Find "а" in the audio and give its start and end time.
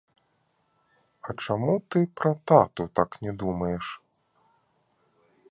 1.27-1.35